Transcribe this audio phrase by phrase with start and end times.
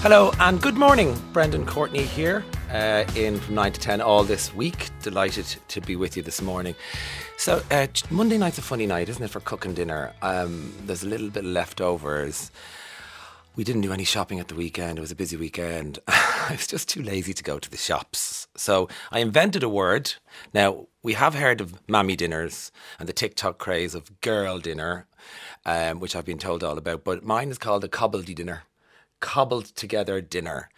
[0.00, 1.14] Hello and good morning.
[1.34, 4.88] Brendan Courtney here uh, in from 9 to 10 all this week.
[5.02, 6.74] Delighted to be with you this morning.
[7.36, 10.14] So, uh, Monday night's a funny night, isn't it, for cooking dinner?
[10.22, 12.50] Um, there's a little bit of leftovers.
[13.58, 14.98] We didn't do any shopping at the weekend.
[14.98, 15.98] It was a busy weekend.
[16.06, 18.46] I was just too lazy to go to the shops.
[18.56, 20.14] So I invented a word.
[20.54, 25.08] Now, we have heard of mammy dinners and the TikTok craze of girl dinner,
[25.66, 28.62] um, which I've been told all about, but mine is called a cobbledy dinner
[29.20, 30.68] cobbled together dinner.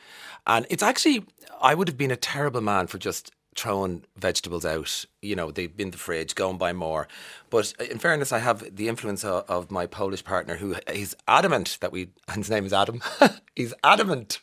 [0.47, 1.27] And it's actually,
[1.61, 5.05] I would have been a terrible man for just throwing vegetables out.
[5.23, 7.09] You know, they've been the fridge, go and buy more.
[7.51, 11.79] But in fairness, I have the influence of, of my Polish partner who is adamant
[11.81, 13.03] that we, and his name is Adam,
[13.57, 14.41] he's adamant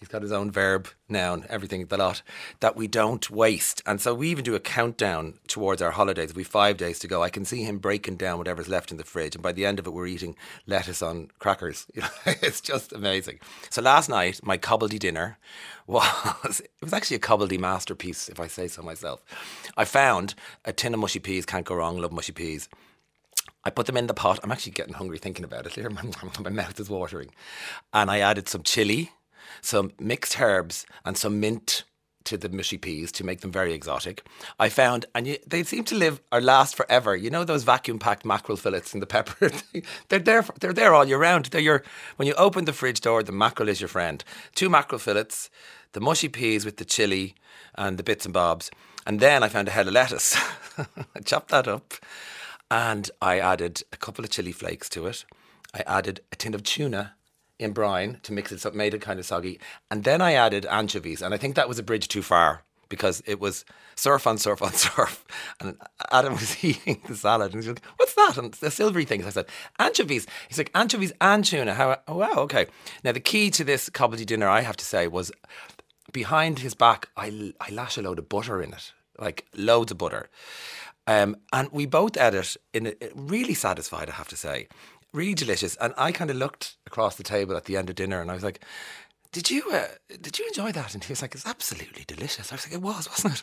[0.00, 2.22] He's got his own verb, noun, everything, the lot,
[2.60, 3.82] that we don't waste.
[3.84, 6.34] And so we even do a countdown towards our holidays.
[6.34, 7.22] We've five days to go.
[7.22, 9.34] I can see him breaking down whatever's left in the fridge.
[9.34, 11.86] And by the end of it, we're eating lettuce on crackers.
[12.24, 13.40] it's just amazing.
[13.68, 15.36] So last night, my cobbledy dinner
[15.86, 19.22] was, it was actually a cobbledy masterpiece, if I say so myself.
[19.76, 22.70] I found a tin of mushy peas, can't go wrong, love mushy peas.
[23.64, 24.40] I put them in the pot.
[24.42, 25.90] I'm actually getting hungry thinking about it here.
[25.90, 26.02] My,
[26.40, 27.32] my mouth is watering.
[27.92, 29.10] And I added some chili
[29.60, 31.84] some mixed herbs, and some mint
[32.24, 34.24] to the mushy peas to make them very exotic.
[34.58, 37.16] I found, and you, they seem to live or last forever.
[37.16, 39.50] You know those vacuum packed mackerel fillets in the pepper.
[40.08, 40.44] they're there.
[40.60, 41.46] They're there all year round.
[41.46, 41.82] They're your
[42.16, 44.22] when you open the fridge door, the mackerel is your friend.
[44.54, 45.50] Two mackerel fillets,
[45.92, 47.34] the mushy peas with the chili
[47.74, 48.70] and the bits and bobs,
[49.06, 50.36] and then I found a head of lettuce.
[50.78, 51.94] I chopped that up,
[52.70, 55.24] and I added a couple of chili flakes to it.
[55.72, 57.14] I added a tin of tuna
[57.60, 59.60] in brine to mix it up, made it kind of soggy.
[59.90, 63.22] And then I added anchovies, and I think that was a bridge too far because
[63.26, 65.24] it was surf on surf on surf.
[65.60, 65.76] And
[66.10, 68.36] Adam was eating the salad and he's like, What's that?
[68.36, 69.26] And the silvery things.
[69.26, 69.46] I said,
[69.78, 70.26] Anchovies.
[70.48, 71.74] He's like, Anchovies and tuna.
[71.74, 72.66] How, oh, wow, okay.
[73.04, 75.30] Now, the key to this cobbledy dinner, I have to say, was
[76.12, 79.98] behind his back, I, I lash a load of butter in it, like loads of
[79.98, 80.28] butter.
[81.06, 84.68] Um, and we both ate it in a, really satisfied, I have to say
[85.12, 85.76] really delicious.
[85.76, 88.34] And I kind of looked across the table at the end of dinner and I
[88.34, 88.64] was like,
[89.32, 89.86] did you uh,
[90.20, 90.94] did you enjoy that?
[90.94, 92.50] And he was like, it's absolutely delicious.
[92.50, 93.42] I was like, it was, wasn't it?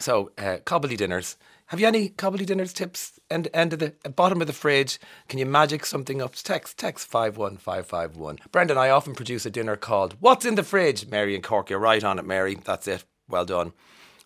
[0.00, 1.36] So, uh, cobbledy dinners.
[1.66, 3.20] Have you any cobbly dinners tips?
[3.30, 4.98] End end of the bottom of the fridge.
[5.28, 6.34] Can you magic something up?
[6.34, 8.38] Text text five one five five one.
[8.50, 11.78] Brendan, I often produce a dinner called "What's in the Fridge." Mary and Cork, you're
[11.78, 12.56] right on it, Mary.
[12.64, 13.04] That's it.
[13.28, 13.72] Well done.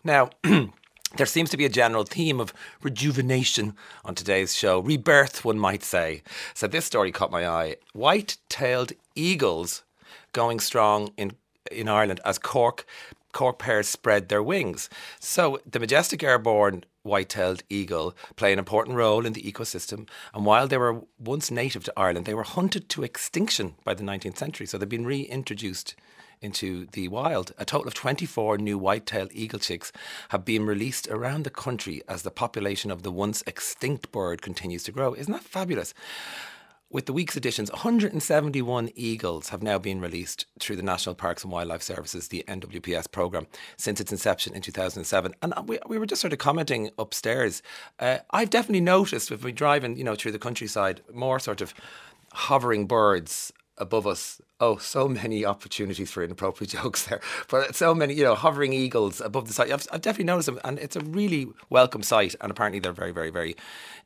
[0.05, 0.31] Now.
[1.17, 5.83] There seems to be a general theme of rejuvenation on today's show, rebirth, one might
[5.83, 6.23] say.
[6.55, 7.77] So, this story caught my eye.
[7.93, 9.83] White tailed eagles
[10.33, 11.33] going strong in,
[11.71, 12.87] in Ireland as Cork,
[13.33, 14.89] Cork pairs spread their wings.
[15.21, 20.09] So, the majestic airborne white tailed eagle play an important role in the ecosystem.
[20.33, 24.03] And while they were once native to Ireland, they were hunted to extinction by the
[24.03, 24.67] 19th century.
[24.67, 25.94] So, they've been reintroduced
[26.43, 27.53] into the wild.
[27.59, 29.93] A total of 24 new white-tailed eagle chicks
[30.31, 34.83] have been released around the country as the population of the once extinct bird continues
[34.85, 35.15] to grow.
[35.15, 35.95] Isn't that fabulous?
[36.93, 41.51] With the week's editions, 171 eagles have now been released through the National Parks and
[41.51, 43.47] Wildlife Services, the NWPS programme,
[43.79, 45.35] since its inception in 2007.
[45.41, 47.63] And we, we were just sort of commenting upstairs.
[47.99, 51.73] Uh, I've definitely noticed if we're driving, you know, through the countryside, more sort of
[52.35, 54.43] hovering birds above us.
[54.62, 57.21] Oh, so many opportunities for inappropriate jokes there.
[57.49, 59.73] But so many, you know, hovering eagles above the site.
[59.73, 62.37] I've, I've, definitely noticed them, and it's a really welcome sight.
[62.41, 63.56] And apparently, they're very, very, very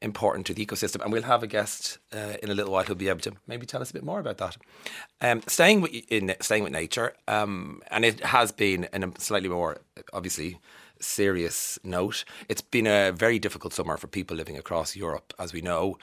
[0.01, 1.03] important to the ecosystem.
[1.03, 3.67] And we'll have a guest uh, in a little while who'll be able to maybe
[3.67, 4.57] tell us a bit more about that.
[5.21, 9.51] Um, staying with in staying with nature, um, and it has been in a slightly
[9.51, 9.83] more
[10.15, 10.59] obviously
[11.01, 12.25] serious note.
[12.49, 15.99] It's been a very difficult summer for people living across Europe, as we know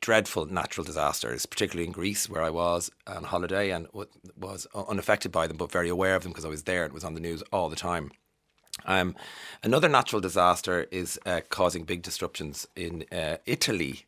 [0.00, 3.86] dreadful natural disasters, particularly in Greece, where I was on holiday and
[4.36, 6.94] was unaffected by them, but very aware of them because I was there and it
[6.94, 8.10] was on the news all the time.
[8.84, 9.16] Um,
[9.62, 14.04] another natural disaster is uh, causing big disruptions in uh, Italy.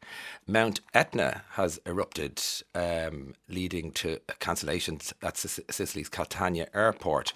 [0.47, 2.43] Mount Etna has erupted,
[2.75, 7.33] um, leading to cancellations at Sicily's Catania airport.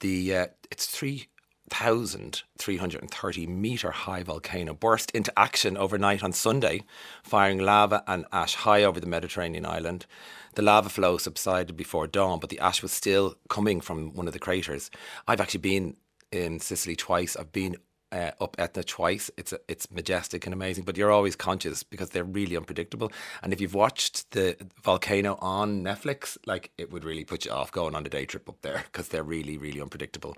[0.00, 1.28] The uh, it's three
[1.70, 6.82] 1,330 metre high volcano burst into action overnight on Sunday,
[7.22, 10.06] firing lava and ash high over the Mediterranean island.
[10.54, 14.32] The lava flow subsided before dawn, but the ash was still coming from one of
[14.32, 14.90] the craters.
[15.26, 15.96] I've actually been
[16.32, 17.36] in Sicily twice.
[17.36, 17.76] I've been
[18.12, 19.30] uh, up Etna twice.
[19.36, 23.12] It's it's majestic and amazing, but you're always conscious because they're really unpredictable.
[23.42, 27.72] And if you've watched the volcano on Netflix, like it would really put you off
[27.72, 30.36] going on a day trip up there because they're really really unpredictable.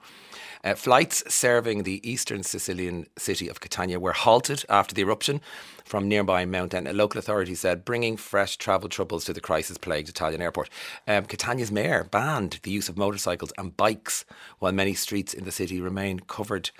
[0.64, 5.40] Uh, flights serving the eastern Sicilian city of Catania were halted after the eruption
[5.84, 6.92] from nearby Mount Etna.
[6.92, 10.68] Local authorities said bringing fresh travel troubles to the crisis-plagued Italian airport.
[11.06, 14.24] Um, Catania's mayor banned the use of motorcycles and bikes
[14.58, 16.70] while many streets in the city remain covered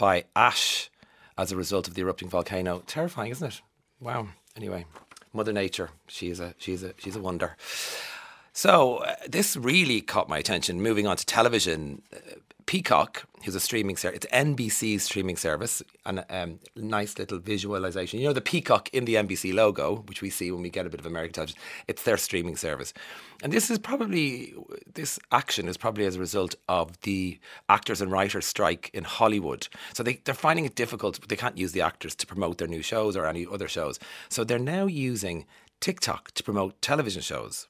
[0.00, 0.90] by ash
[1.36, 2.82] as a result of the erupting volcano.
[2.86, 3.60] Terrifying, isn't it?
[4.00, 4.28] Wow.
[4.56, 4.86] Anyway,
[5.34, 7.56] Mother Nature, she's a she's a she's a wonder.
[8.52, 10.80] So uh, this really caught my attention.
[10.80, 12.36] Moving on to television, uh,
[12.70, 18.20] Peacock, who's a streaming service, it's NBC's streaming service, and um, nice little visualization.
[18.20, 20.88] You know the peacock in the NBC logo, which we see when we get a
[20.88, 21.58] bit of American television.
[21.88, 22.94] It's their streaming service,
[23.42, 24.54] and this is probably
[24.94, 29.66] this action is probably as a result of the actors and writers strike in Hollywood.
[29.92, 31.28] So they they're finding it difficult.
[31.28, 33.98] They can't use the actors to promote their new shows or any other shows.
[34.28, 35.44] So they're now using
[35.80, 37.66] TikTok to promote television shows.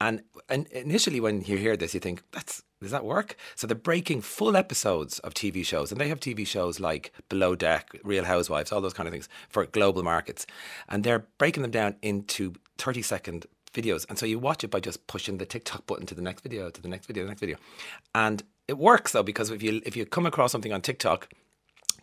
[0.00, 3.36] And, and initially, when you hear this, you think that's does that work?
[3.54, 7.54] So they're breaking full episodes of TV shows, and they have TV shows like Below
[7.54, 10.46] Deck, Real Housewives, all those kind of things for global markets,
[10.88, 14.80] and they're breaking them down into thirty second videos, and so you watch it by
[14.80, 17.40] just pushing the TikTok button to the next video, to the next video, the next
[17.40, 17.56] video,
[18.14, 21.28] and it works though because if you if you come across something on TikTok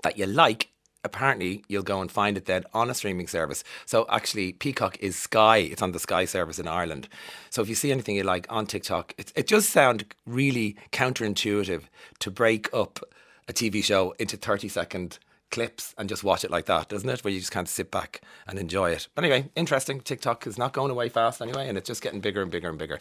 [0.04, 0.70] that you like,
[1.04, 3.64] apparently you'll go and find it then on a streaming service.
[3.86, 5.58] So actually, Peacock is Sky.
[5.58, 7.08] It's on the Sky service in Ireland.
[7.50, 11.84] So if you see anything you like on TikTok, it, it just sounds really counterintuitive
[12.20, 13.00] to break up
[13.48, 15.20] a TV show into 30 second
[15.52, 17.24] clips and just watch it like that, doesn't it?
[17.24, 19.08] Where you just kind of sit back and enjoy it.
[19.16, 20.02] But anyway, interesting.
[20.02, 22.78] TikTok is not going away fast anyway, and it's just getting bigger and bigger and
[22.78, 23.00] bigger.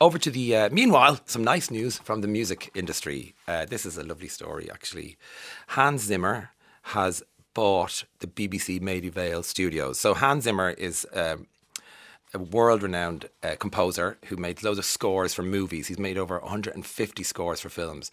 [0.00, 3.34] Over to the, uh, meanwhile, some nice news from the music industry.
[3.48, 5.16] Uh, this is a lovely story, actually.
[5.68, 6.50] Hans Zimmer
[6.86, 7.22] has
[7.52, 9.98] bought the BBC Maida Vale studios.
[9.98, 11.46] So Hans Zimmer is um,
[12.32, 15.88] a world renowned uh, composer who made loads of scores for movies.
[15.88, 18.12] He's made over 150 scores for films.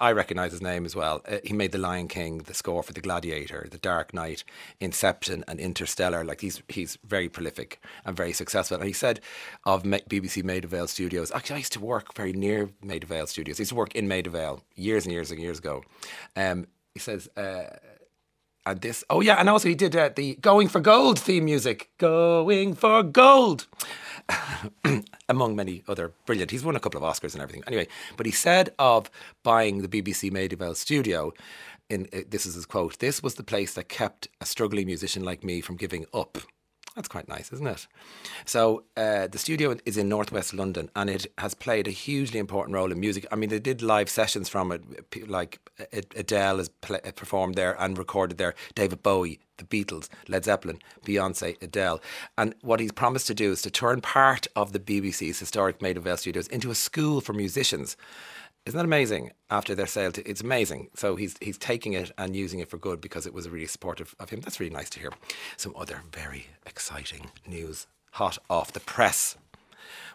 [0.00, 1.22] I recognize his name as well.
[1.28, 4.42] Uh, he made The Lion King, the score for The Gladiator, The Dark Knight,
[4.80, 6.24] Inception, and Interstellar.
[6.24, 8.78] Like he's he's very prolific and very successful.
[8.78, 9.20] And he said
[9.64, 13.60] of BBC Maida Vale Studios, actually, I used to work very near Maida Vale Studios.
[13.60, 15.84] I used to work in Maida years and years and years ago.
[16.34, 17.64] Um, he says, uh,
[18.64, 21.90] and this, oh yeah, and also he did uh, the Going for Gold theme music.
[21.98, 23.66] Going for Gold.
[25.28, 26.50] Among many other brilliant.
[26.50, 27.64] He's won a couple of Oscars and everything.
[27.66, 29.10] Anyway, but he said of
[29.42, 31.32] buying the BBC Maida Vale studio,
[31.90, 35.24] in, uh, this is his quote, this was the place that kept a struggling musician
[35.24, 36.38] like me from giving up.
[36.94, 37.86] That's quite nice, isn't it?
[38.44, 42.74] So uh, the studio is in northwest London, and it has played a hugely important
[42.74, 43.26] role in music.
[43.32, 45.58] I mean, they did live sessions from it, like
[45.92, 48.54] Adele has play, performed there and recorded there.
[48.74, 52.00] David Bowie, the Beatles, Led Zeppelin, Beyonce, Adele,
[52.36, 56.00] and what he's promised to do is to turn part of the BBC's historic Maida
[56.00, 57.96] Vale studios into a school for musicians.
[58.64, 59.32] Isn't that amazing?
[59.50, 60.88] After their sale, to, it's amazing.
[60.94, 64.14] So he's he's taking it and using it for good because it was really supportive
[64.20, 64.40] of him.
[64.40, 65.10] That's really nice to hear.
[65.56, 69.36] Some other very exciting news, hot off the press.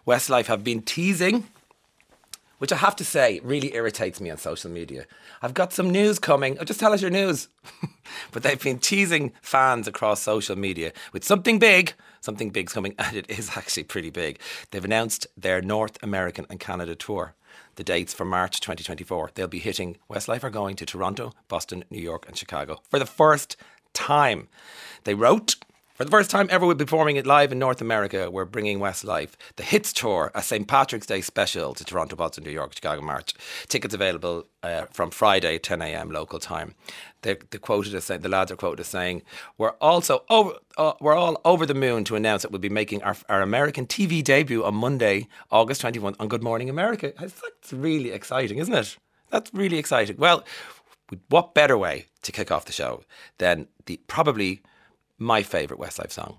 [0.06, 1.48] Westlife have been teasing,
[2.60, 5.06] which I have to say really irritates me on social media.
[5.42, 6.58] I've got some news coming.
[6.58, 7.50] Oh, just tell us your news.
[8.32, 11.94] but they've been teasing fans across social media with something big.
[12.22, 14.40] Something big's coming, and it is actually pretty big.
[14.72, 17.36] They've announced their North American and Canada tour
[17.78, 19.32] the dates for March 2024.
[19.34, 23.06] They'll be hitting Westlife are going to Toronto, Boston, New York, and Chicago for the
[23.06, 23.56] first
[23.94, 24.50] time.
[25.06, 25.56] They wrote.
[25.98, 28.30] For the first time ever, we'll be performing it live in North America.
[28.30, 30.68] We're bringing Westlife, the Hits Tour, a St.
[30.68, 33.34] Patrick's Day special to Toronto, Boston, New York, Chicago, March.
[33.68, 36.12] Tickets available uh, from Friday, 10 a.m.
[36.12, 36.76] local time.
[37.24, 39.24] They're, they're quoted as the lads are quoted as saying,
[39.58, 43.02] "We're also over, uh, we're all over the moon to announce that we'll be making
[43.02, 48.12] our, our American TV debut on Monday, August 21 on Good Morning America." That's really
[48.12, 48.98] exciting, isn't it?
[49.32, 50.18] That's really exciting.
[50.18, 50.46] Well,
[51.30, 53.04] what better way to kick off the show
[53.40, 54.62] than the probably
[55.18, 56.38] my favourite Westlife song.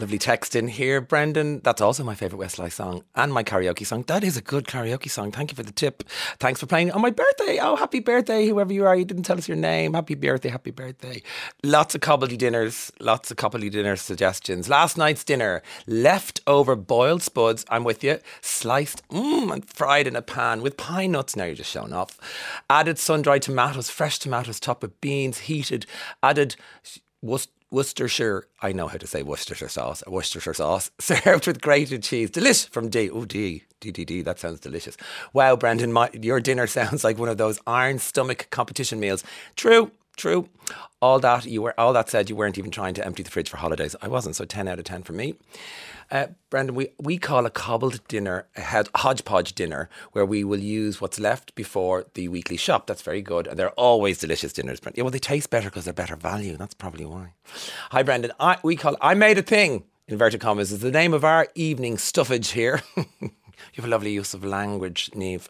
[0.00, 1.60] Lovely text in here, Brendan.
[1.62, 4.02] That's also my favourite Westlife song and my karaoke song.
[4.08, 5.30] That is a good karaoke song.
[5.30, 6.02] Thank you for the tip.
[6.40, 7.60] Thanks for playing on my birthday.
[7.62, 8.96] Oh, happy birthday, whoever you are.
[8.96, 9.94] You didn't tell us your name.
[9.94, 11.22] Happy birthday, happy birthday.
[11.62, 14.68] Lots of cobbledy dinners, lots of cobbledy dinner suggestions.
[14.68, 20.22] Last night's dinner, leftover boiled spuds, I'm with you, sliced mmm, and fried in a
[20.22, 21.36] pan with pine nuts.
[21.36, 22.18] Now you're just showing off.
[22.68, 25.86] Added sun dried tomatoes, fresh tomatoes topped with beans, heated.
[26.20, 26.56] Added
[27.70, 32.30] Worcestershire, I know how to say Worcestershire sauce, Worcestershire sauce, served with grated cheese.
[32.30, 33.08] Delish from D.
[33.10, 34.96] Oh, D, D, that sounds delicious.
[35.32, 39.24] Wow, Brendan, my, your dinner sounds like one of those iron stomach competition meals.
[39.56, 40.48] True, true.
[41.00, 43.48] All that you were, all that said, you weren't even trying to empty the fridge
[43.48, 43.94] for holidays.
[44.00, 45.34] I wasn't, so 10 out of 10 for me.
[46.10, 51.00] Uh, Brendan, we, we call a cobbled dinner a hodgepodge dinner where we will use
[51.00, 52.86] what's left before the weekly shop.
[52.86, 53.46] That's very good.
[53.46, 54.98] And they're always delicious dinners, Brendan.
[54.98, 56.56] Yeah, well, they taste better because they're better value.
[56.56, 57.32] That's probably why.
[57.90, 58.32] Hi, Brendan.
[58.38, 61.96] I, we call I made a thing, inverted commas, is the name of our evening
[61.96, 62.82] stuffage here.
[63.72, 65.48] You have a lovely use of language, Neve.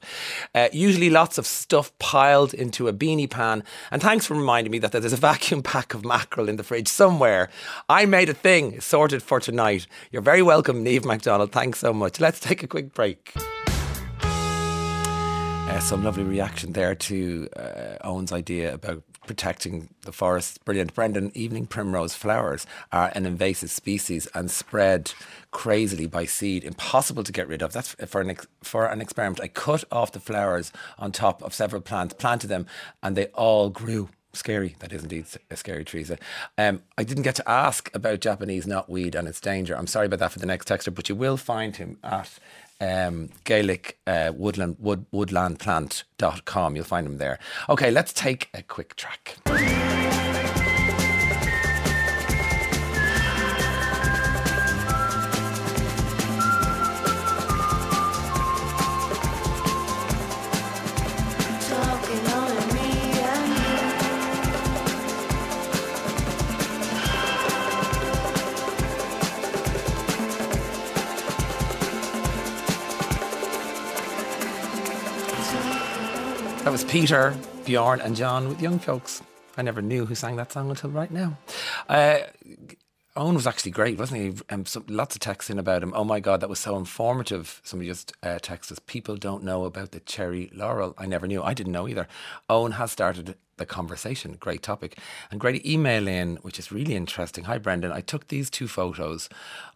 [0.54, 3.64] Uh, usually lots of stuff piled into a beanie pan.
[3.90, 6.88] And thanks for reminding me that there's a vacuum pack of mackerel in the fridge
[6.88, 7.50] somewhere.
[7.88, 9.86] I made a thing sorted for tonight.
[10.10, 11.52] You're very welcome, Neve MacDonald.
[11.52, 12.20] Thanks so much.
[12.20, 13.32] Let's take a quick break.
[15.66, 20.64] Uh, some lovely reaction there to uh, Owen's idea about protecting the forest.
[20.64, 20.94] Brilliant.
[20.94, 25.12] Brendan, evening primrose flowers are an invasive species and spread
[25.50, 27.72] crazily by seed, impossible to get rid of.
[27.72, 29.40] That's for an, ex- for an experiment.
[29.40, 32.66] I cut off the flowers on top of several plants, planted them,
[33.02, 34.76] and they all grew scary.
[34.80, 36.18] That is indeed a scary, Teresa.
[36.58, 39.76] Um, I didn't get to ask about Japanese knotweed and its danger.
[39.76, 42.38] I'm sorry about that for the next texter, but you will find him at
[42.84, 46.76] um, Gaelic uh, woodland wood, woodlandplant.com.
[46.76, 47.38] You'll find them there.
[47.68, 49.38] Okay, let's take a quick track.
[76.94, 77.34] Peter,
[77.64, 79.20] Bjorn, and John with Young Folks.
[79.56, 81.36] I never knew who sang that song until right now.
[81.88, 82.18] Uh,
[83.16, 84.40] Owen was actually great, wasn't he?
[84.48, 85.92] Um, so, lots of texts in about him.
[85.96, 87.60] Oh my God, that was so informative.
[87.64, 88.78] Somebody just uh, texted us.
[88.86, 90.94] People don't know about the cherry laurel.
[90.96, 91.42] I never knew.
[91.42, 92.06] I didn't know either.
[92.48, 94.36] Owen has started the conversation.
[94.38, 94.96] Great topic.
[95.32, 97.44] And great email in, which is really interesting.
[97.44, 97.90] Hi, Brendan.
[97.90, 99.28] I took these two photos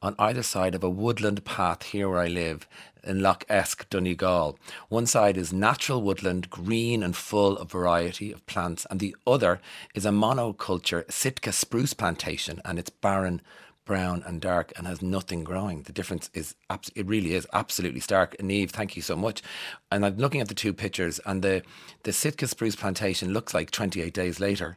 [0.03, 2.69] on either side of a woodland path here where I live
[3.09, 4.59] in Lough Eske, Donegal.
[4.89, 9.61] One side is natural woodland, green and full of variety of plants, and the other
[9.95, 13.41] is a monoculture Sitka spruce plantation, and it's barren
[13.89, 15.83] brown and dark and has nothing growing.
[15.83, 18.37] The difference is abs- it really is absolutely stark.
[18.39, 19.43] And Eve, thank you so much.
[19.91, 21.63] And I'm looking at the two pictures, and the
[22.05, 24.77] the Sitka spruce plantation looks like 28 days later,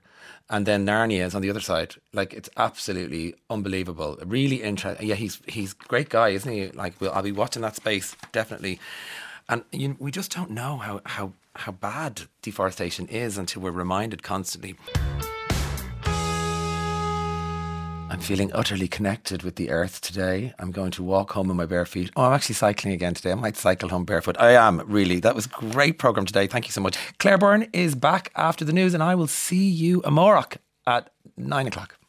[0.50, 1.96] and then Narnia is on the other side.
[2.13, 4.18] Like it's absolutely unbelievable.
[4.25, 5.06] Really interesting.
[5.06, 6.70] Yeah, he's he's great guy, isn't he?
[6.70, 8.80] Like we'll, I'll be watching that space definitely.
[9.50, 14.24] And you, we just don't know how how how bad deforestation is until we're reminded
[14.24, 14.75] constantly.
[18.12, 20.53] I'm feeling utterly connected with the earth today.
[20.60, 22.12] I'm going to walk home in my bare feet.
[22.18, 23.32] Oh, I'm actually cycling again today.
[23.32, 24.36] I might cycle home barefoot.
[24.38, 25.22] I am, really.
[25.22, 26.46] That was a great program today.
[26.46, 26.98] Thank you so much.
[27.20, 31.68] Claire Byrne is back after the news, and I will see you, Amorok, at nine
[31.68, 32.00] o'clock.